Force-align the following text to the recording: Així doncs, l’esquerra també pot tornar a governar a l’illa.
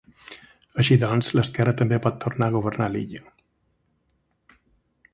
Així 0.83 0.97
doncs, 1.03 1.29
l’esquerra 1.41 1.75
també 1.83 2.01
pot 2.07 2.19
tornar 2.27 2.49
a 2.49 2.57
governar 2.57 2.89
a 2.89 2.95
l’illa. 2.97 3.25